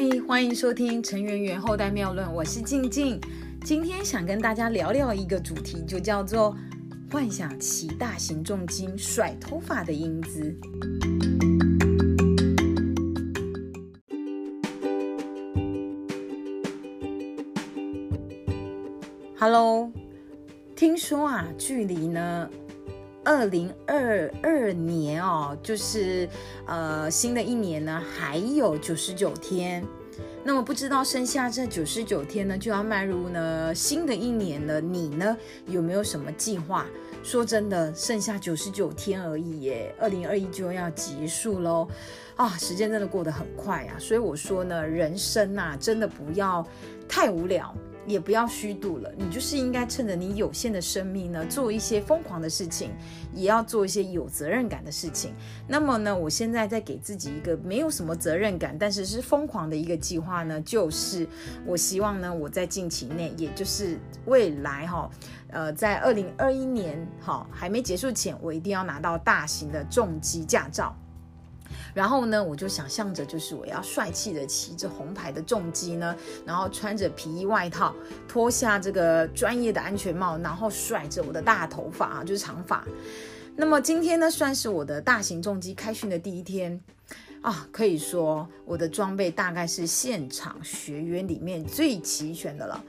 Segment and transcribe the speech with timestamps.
[0.00, 3.20] 嗨，欢迎收听《陈圆圆后代妙论》，我是静静。
[3.62, 6.56] 今天想跟大家聊聊一个主题，就叫做
[7.12, 10.56] 幻想骑大型重金甩头发的英姿。
[19.38, 19.92] Hello，
[20.74, 22.48] 听说啊，距离呢？
[23.24, 26.28] 二零二二年哦，就是
[26.66, 29.84] 呃新的一年呢，还有九十九天。
[30.42, 34.80] 那么不知道剩下这九十九天呢，就要迈入呢新的一年了。
[34.80, 35.36] 你呢
[35.66, 36.86] 有没有什么计划？
[37.22, 41.86] 说真的，剩下九十九天而已耶，二零二一就要结束喽
[42.36, 42.48] 啊！
[42.56, 46.66] 时间真的过得很快啊，所以我说呢，人生呐，真的不要
[47.06, 47.74] 太无聊。
[48.06, 52.90] 也不要虚度了，你就是应该趁着你有限的生命呢，做一些疯狂的事情，
[53.32, 55.34] 也要做一些有责任感的事情。
[55.68, 61.26] 那么呢，我现在在给自己一个没有什么责任感，但是是疯狂的一个计划呢，就是
[61.66, 65.10] 我希望呢，我在近期内，也就是未来哈，
[65.48, 70.96] 呃，在二零二一年哈还没结束前，我一定要拿到大型的重机驾照。
[71.92, 76.14] 然后呢，我就想象着，就是我要帅气的骑着红牌的重机呢，
[76.46, 77.94] 然后穿着皮衣外套，
[78.28, 82.84] 脱下这个专业的安全帽，然后甩着我的大头发啊，就是长发。
[83.56, 86.80] 那么今天呢，算是我的大型重机开训的第一天
[87.42, 92.82] 啊，可以说我的装备大概是现场学员里面最齐全的了。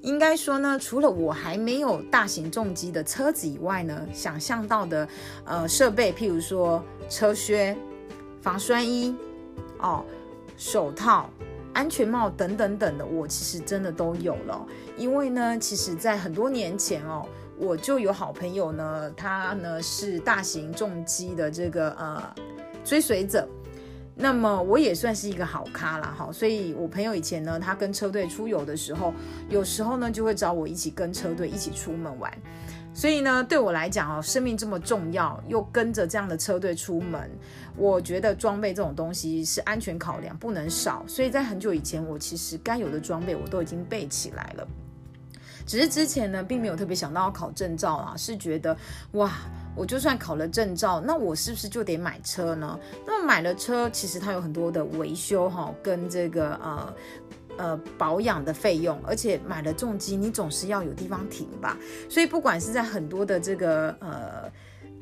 [0.00, 5.08] 应该说呢，除了我还没有大型重机的车子以外呢，想象到的
[5.44, 7.76] 呃设备，譬如说车靴。
[8.40, 9.14] 防摔衣、
[9.78, 10.04] 哦，
[10.56, 11.28] 手套、
[11.72, 14.66] 安全帽等等等的，我其实真的都有了。
[14.96, 22.34] 因为呢，其实在很多年前哦，我就有好朋友呢，他呢是大型重机的这个呃
[22.84, 23.48] 追随者，
[24.14, 26.30] 那么我也算是一个好咖了哈。
[26.32, 29.12] 所以我朋友以前呢，他跟车队出游的时候，
[29.48, 32.32] 有时候呢就会找我一起跟车队一起出门玩。
[32.94, 37.30] 所以呢，对我来讲哦，生命这么重要，又跟着这样的车队出门，
[37.76, 41.04] 我觉得装备这种东西是安全考量，不能少。
[41.06, 44.66] 所以在很久以前，我其实该有的装备我都已经备起来了。
[45.64, 48.76] 只是之前呢，并没有特别想到要考证照啊，是觉得
[49.12, 49.30] 哇，
[49.76, 52.80] 我就算考了证照，那我是不是就得买车呢？
[53.06, 56.92] 那么买了车，其实它有很多的维修哈，跟这个呃。
[57.58, 61.76] 呃，保养的费用，而且买了重机，你总是要有地方停吧。
[62.08, 64.50] 所以不管是在很多的这个呃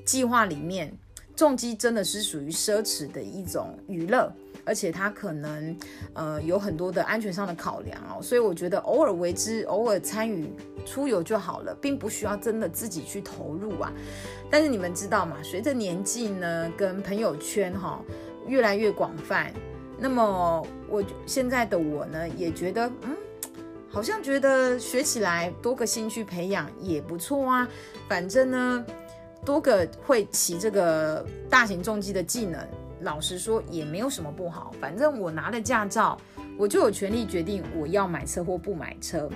[0.05, 0.93] 计划里面，
[1.37, 4.33] 重机真的是属于奢侈的一种娱乐，
[4.65, 5.77] 而且它可能
[6.15, 8.23] 呃有很多的安全上的考量哦。
[8.23, 10.51] 所以我觉得偶尔为之，偶尔参与
[10.87, 13.93] 出游就好了，并不需要真的自己去投入啊。
[14.51, 15.37] 但是你们知道吗？
[15.43, 18.01] 随着年纪呢，跟朋友圈哈
[18.47, 19.53] 越来越广泛。
[19.99, 23.17] 那么我现在的我呢，也觉得，嗯，
[23.89, 27.69] 好像觉得学起来多个兴趣培养也不错啊。
[28.09, 28.87] 反正呢，
[29.45, 32.61] 多个会骑这个大型重机的技能，
[33.01, 34.73] 老实说也没有什么不好。
[34.81, 36.17] 反正我拿了驾照，
[36.59, 39.29] 我就有权利决定我要买车或不买车。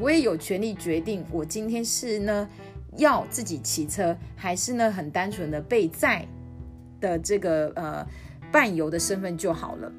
[0.00, 2.48] 我也有权利决定我今天是呢
[2.96, 6.26] 要自己骑车，还是呢很单纯的被载
[7.00, 8.06] 的这个呃
[8.50, 9.92] 伴游的身份就好了。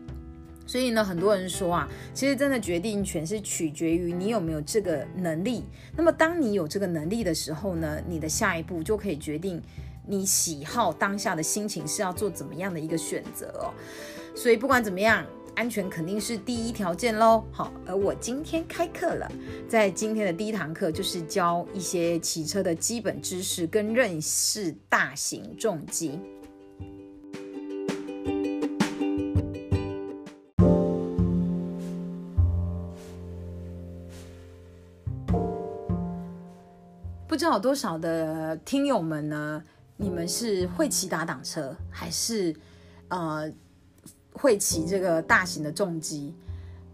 [0.65, 5.63] 所以呢，很多人说啊，其实真的决定权是取决于你有没有这个能力。
[5.95, 9.61] 那么，当你有这个能力的时候呢，你的下一步就可以决定
[10.07, 13.73] 你喜好当下的心情是要做怎么样的一个选择哦。
[14.35, 15.25] 所以不管怎么样，
[15.55, 17.43] 安全肯定是第一条件喽。
[17.51, 19.31] 好，而我今天开课了，
[19.67, 26.19] 在今天的第一堂课就是教一些骑车的基本知识跟认识大型重机。
[37.33, 39.63] 不知道有多少的听友们呢？
[39.97, 42.55] 你们是会骑打挡车，还是
[43.07, 43.51] 呃
[44.33, 46.35] 会骑这个大型的重机？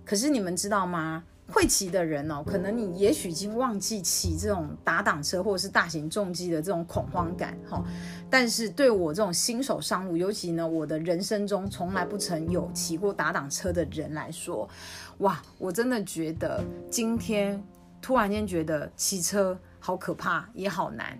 [0.06, 1.25] 可是你们知道吗？
[1.50, 7.83] 会骑的人哦，可能你也许已经忘记骑这种打挡车或者是大型重机的这种恐慌感哈。
[8.30, 14.69] 但是对我这种新手上路，尤其呢我的人生中从来不曾有骑过打挡车的人来说，
[15.18, 17.62] 哇，我真的觉得今天
[18.01, 19.59] 突然间觉得骑车。
[19.80, 21.18] 好可怕，也好难，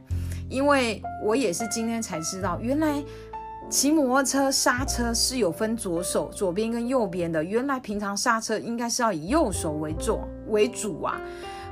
[0.50, 3.04] 因为我也是今天才知道，原来
[3.70, 7.44] 骑摩托车刹车是有分左手、左边跟右边的。
[7.44, 11.22] 原来平常刹车应该是要以右手为做为主啊。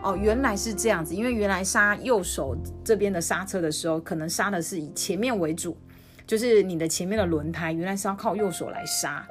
[0.04, 5.76] 哦，原来是这样子，因为原来刹右手这边的刹车的时候，可能刹的是以前面为主，
[6.28, 9.28] 就是你的前面的轮胎原来是要靠右手来刹，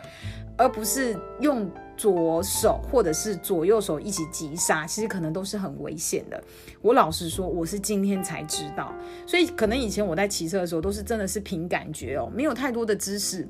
[0.58, 6.42] 而不是用左手或者是左右手一起急刹，其实可能都是很危险的。
[6.82, 8.92] 我老实说，我是今天才知道，
[9.26, 13.48] 所以可能以前我在骑车的时候都是真的是凭感觉哦，没有太多的知识。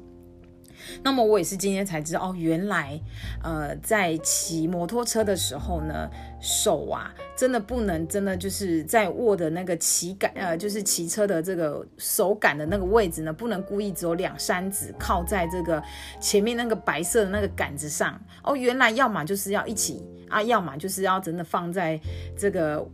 [1.03, 3.01] 那么我也是今天才知道哦，原来，
[3.43, 6.09] 呃，在骑摩托车的时候呢，
[6.41, 15.83] 手啊，真的不能真的就是在握的那个骑杆，呃，就是骑车的这个手杆的那个位置呢，不能故意只有两三指靠在这个
[16.21, 22.01] 前面那个白色的那个杆子上哦，原来要么就是要一起啊，要么就是要真的放在
[22.37, 22.87] 这个。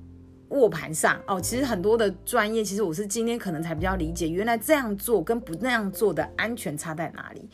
[0.52, 7.48] 握盘上哦，其实很多的专业，其实我是今天可能才比较理解，原来这样做跟不那样做的安全差在哪里，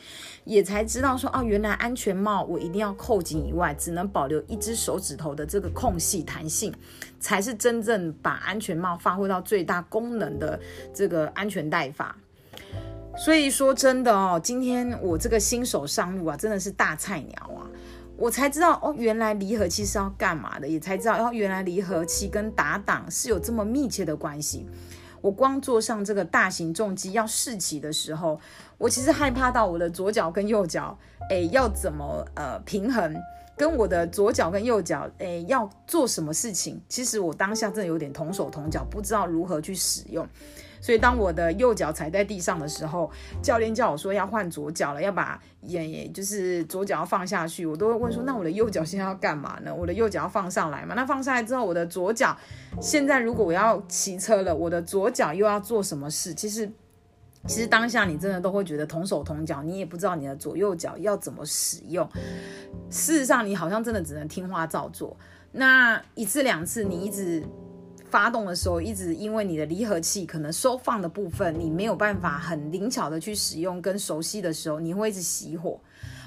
[0.45, 6.75] 也才知道说哦，原来安全帽我一定要扣紧以外，只能保留一只手指头的这个空隙弹性，
[7.21, 10.59] 才是真正把安全帽发挥到最大功能的
[10.93, 12.17] 这个安全戴法。
[13.17, 17.67] 所以说真的哦，今天我这个新手上路啊，真的是大菜鸟啊。
[18.19, 24.67] 我才知道哦，原来离合器是要干嘛的，也才知道哦，原来离合器跟打档是有这么密切的关系。
[25.21, 28.41] 我光坐上这个大型重机要试骑的时候，
[28.77, 30.99] 我其实害怕到我的左脚跟右脚，
[31.31, 33.17] 哎，要怎么呃平衡？
[33.57, 36.81] 跟我的左脚跟右脚，哎，要做什么事情？
[36.89, 40.27] 其实我当下真的有点同手同脚，不知道如何去使用。
[40.81, 43.11] 所以当我的右脚踩在地上的时候，
[43.43, 49.75] 教练叫我说要换左脚了，要把也就是左脚要放下去，我都会问说，那我的右脚现在要干嘛呢？
[49.75, 50.95] 我的右脚要放上来嘛？
[50.95, 52.37] 那放上来之后，我的左脚
[52.81, 56.33] 现在如果我要骑车了，我的左脚又要做什么事？
[56.33, 56.71] 其实，
[57.47, 62.09] 其实当下你真的都会觉得同手同脚，你也不知道你的左右脚要怎么使用。
[62.91, 65.17] 事实上，你好像真的只能听话照做。
[65.53, 67.43] 那一次两次，你一直。
[68.11, 75.79] 发动的时候，一直因为你的离合器可能收放的部分，你没有办法很灵巧的去使用跟熟悉的时候，你会一直熄火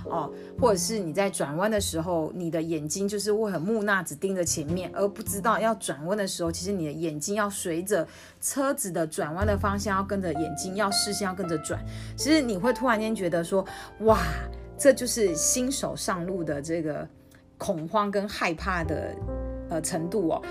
[0.06, 8.08] 哦，或者是你在转弯的时候，你的眼睛就是会很木讷，只盯着前面，而不知道要转弯的时候，其实你的眼睛要随着
[8.40, 11.84] 车子的转弯的方向，要跟着眼睛，要视线要跟着转。
[12.16, 13.66] 其实你会突然间觉得说，
[14.00, 14.20] 哇，
[14.78, 17.08] 这就是新手上路的这个
[17.58, 19.16] 恐慌跟害怕的
[19.70, 20.42] 呃程度哦。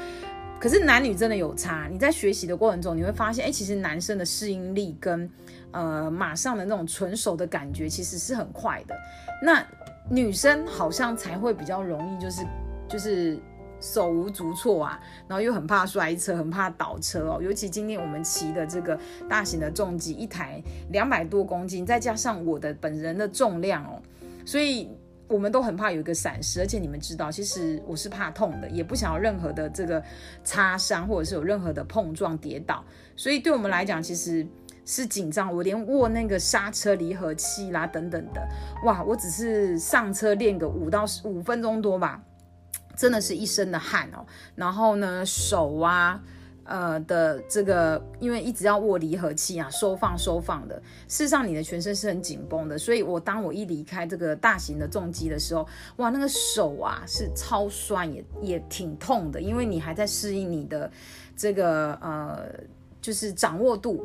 [0.61, 5.29] 可是男女真的有差，你在学习的过程中，你会发现，哎，其实男生的适应力跟
[5.71, 8.95] 呃马上的那种纯熟的感觉，其实是很快的。
[9.43, 9.67] 那
[10.11, 12.47] 女生好像才会比较容易，就是
[12.87, 13.39] 就是
[13.81, 17.41] 手无足措啊，然后又很怕摔车，很怕倒车哦。
[17.43, 23.99] 尤其今天我们骑的这个大型的重机，一台两百多公斤，再加上我的本人的重量哦，
[24.45, 24.91] 所以。
[25.31, 30.03] 我们都很怕有一个闪失，而且你们知道，其实我是怕痛的，也不想要任何的这个
[30.43, 32.85] 擦伤，或者是有任何的碰撞跌倒。
[33.17, 34.45] 所以对我们来讲，其实
[34.85, 35.55] 是紧张。
[35.55, 38.47] 我连握那个刹车离合器啦等等的，
[38.85, 42.21] 哇，我只是上车练个五到五分钟多吧，
[42.97, 44.27] 真的是一身的汗哦。
[44.57, 46.21] 然后呢，手啊。
[46.71, 50.77] 呃的这个，因为一直要握离合器啊，收放收放的，
[51.09, 60.89] 事实上你的全身是很紧绷的，所以我当我一离开这个大型的重机的时候，哇，那个手啊是超酸，也也挺痛的，因为你还在适应你的
[61.37, 62.49] 这个呃，
[63.03, 64.05] 就是掌握度，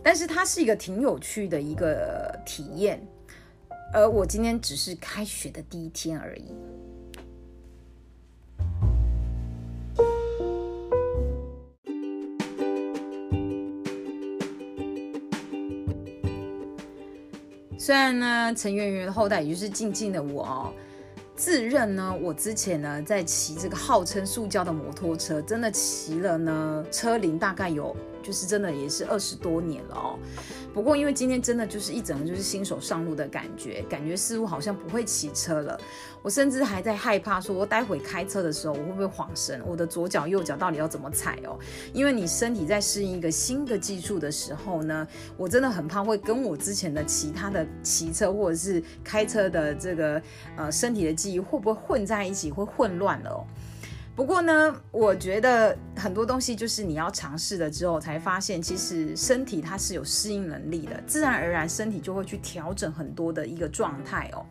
[0.00, 3.04] 但是它是一个挺有趣的一个体验，
[3.92, 6.54] 而我今天只是开学的第一天而已。
[17.80, 20.72] 虽然呢，陈圆圆的后代也就是静静的我哦，
[21.34, 30.18] 自认呢，我之前呢在骑这个号称塑胶的摩托车，真的骑了呢，车龄大概有，就是真的也是二十多年了哦。
[30.72, 35.78] 不过，因为今天真的就是一整个就是新手上路的感觉，感觉似乎好像不会骑车了。
[36.22, 39.60] 我甚至还在害怕，说我待会开车的时候我会不会晃神？
[39.66, 41.58] 我的左脚右脚到底要怎么踩哦？
[41.92, 50.22] 因为你身体在适应一个新的技术的时候呢，我真的很怕会跟我之前的其他的骑车或者是开车的这个
[50.56, 53.44] 呃身体的记忆会不会混在一起，会混乱了哦。
[54.20, 64.44] 不过呢，我觉得很多东西就是你要尝试了之后，才发现其实身体它是有适应能力的，自然而然身体就会去调整很多的一个状态哦。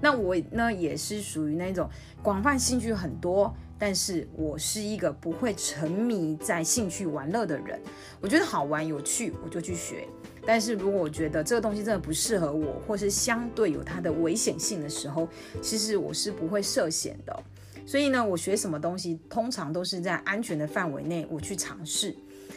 [0.00, 1.86] 那我呢也是属于那种
[2.22, 7.78] 广泛兴趣很多，但是我是一个不会沉迷在兴趣玩乐的人。
[8.18, 10.08] 我觉得好玩有趣，我就去学。
[10.46, 15.28] 但是如果我觉得这个东西真的不适合我，或是相对有它的危险性的时候，
[15.60, 17.42] 其实我是不会涉险的。
[17.84, 22.14] 所以呢，我学什么东西，通常都是在安全的范围内我去尝试，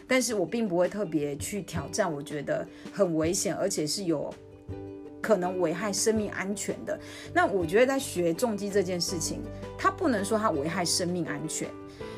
[0.07, 4.33] 但是我并不会特别去挑战，我觉得很危险，而且是有
[5.21, 6.99] 可能危害生命安全的。
[7.33, 9.41] 那我觉得在学重机这件事情，
[9.77, 11.67] 它不能说它危害生命安全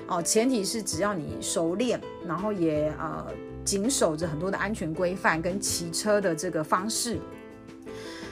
[0.07, 3.25] 哦，前提是只要你熟练，然后也呃
[3.63, 7.19] 谨守着很多的安全规范跟骑车的这个方式。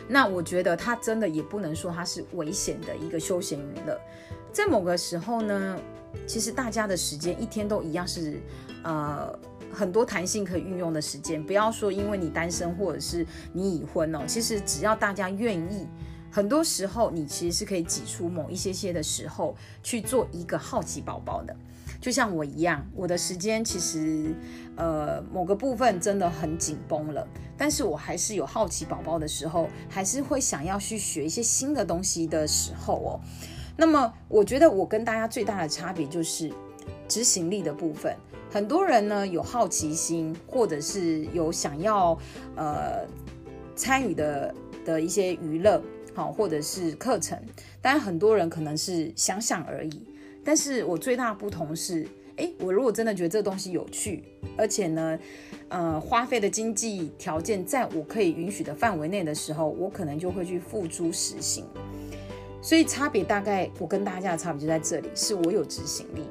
[0.07, 3.99] 那我觉得它真的也不能说它是危险的一个休闲娱乐，
[4.51, 5.79] 在某个时候呢，
[6.27, 8.39] 其实大家的时间一天都一样是，
[8.83, 9.37] 呃，
[9.73, 11.43] 很多弹性可以运用的时间。
[11.43, 15.87] 不要说因为你单身或者是你已婚哦，其实只要大家愿意，
[16.31, 21.55] 很多时候你其实是可以挤出某一些些的时候去做一个好奇宝宝的。
[22.05, 24.31] 就像我一样，我的时间其实，
[24.75, 33.19] 呃，某个部分真的很紧绷了，但是我还是有好奇宝宝的时候，还是会想要去学一些新的东西的时候哦。
[33.75, 36.53] 那么，我觉得我跟大家最大的差别就是
[37.07, 38.15] 执行力的部分。
[38.51, 42.15] 很多人呢有好奇心，或者是有想要
[42.55, 43.03] 呃
[43.75, 44.53] 参与的
[44.85, 45.81] 的一些娱乐，
[46.13, 47.41] 好，或者是课程，
[47.81, 50.05] 但很多人可能是想想而已。
[50.45, 54.23] 但是我最大的不同是，诶，我如果真的觉得这个东西有趣，
[54.55, 55.19] 而且呢，
[55.69, 61.65] 呃，花费的经济条件在我可以允许的范围内的时候，我可能就会去付诸实行。
[62.61, 66.21] 所以差别大概，我跟大家的差别就在这里，是我有执行力。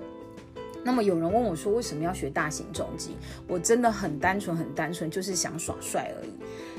[0.84, 3.16] 那么有人问我说，为什么要学大型重机？
[3.48, 6.30] 我真的很单纯，很单纯，就是想耍帅而已。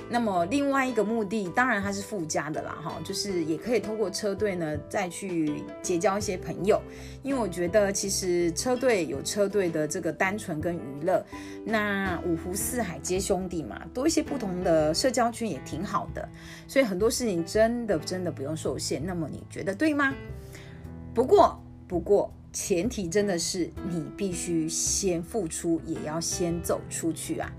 [0.07, 6.79] 那么另外一个目的，当然它是附加的啦，哈，就是也可以通过车队呢，再去结交一些朋友。
[7.24, 11.25] 因为我觉得其实车队有车队的这个单纯跟娱乐，
[11.65, 16.29] 那五湖四海皆兄弟嘛，多一些不同的社交圈也挺好的。
[16.67, 19.03] 所以很多事情真的真的不用受限。
[19.03, 20.13] 那么你觉得对吗？
[21.15, 27.51] 不过不过前提真的是你必须先付出，也要先走出去啊。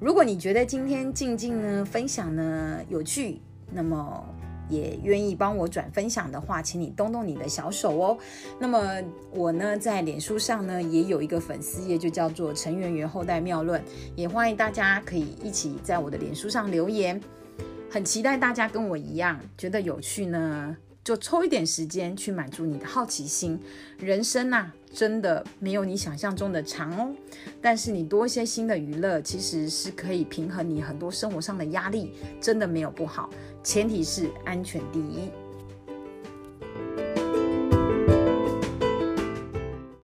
[0.00, 4.26] 如果你觉得今天静静呢分享呢有趣，那么
[4.68, 8.18] 也愿意帮我转分享的话，请你动动你的小手哦。
[8.58, 13.80] 那么我呢在脸书上呢也有一个粉丝页，就叫做陈圆圆后代妙论，
[14.16, 17.20] 也欢迎大家可以一起在我的脸书上留言。
[17.88, 23.60] 很期待大家跟我一样觉得有趣呢，就抽一点时间去满足你的好奇心。
[23.98, 24.72] 人生呐。
[24.94, 27.16] 真的没有你想象中的长哦，
[27.62, 33.30] 但是你多一些新的娱乐，其实是可以平衡你很多生活上的压力，真的没有不好，
[33.64, 35.30] 前提是安全第一。